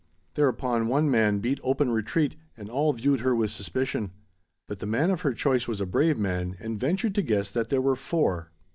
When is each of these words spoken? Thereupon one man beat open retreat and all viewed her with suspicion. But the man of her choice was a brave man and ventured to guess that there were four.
Thereupon 0.33 0.87
one 0.87 1.11
man 1.11 1.37
beat 1.41 1.59
open 1.61 1.91
retreat 1.91 2.35
and 2.57 2.71
all 2.71 2.91
viewed 2.91 3.19
her 3.19 3.35
with 3.35 3.51
suspicion. 3.51 4.09
But 4.67 4.79
the 4.79 4.87
man 4.87 5.11
of 5.11 5.21
her 5.21 5.33
choice 5.35 5.67
was 5.67 5.79
a 5.79 5.85
brave 5.85 6.17
man 6.17 6.55
and 6.59 6.79
ventured 6.79 7.13
to 7.13 7.21
guess 7.21 7.51
that 7.51 7.69
there 7.69 7.81
were 7.81 7.95
four. 7.95 8.49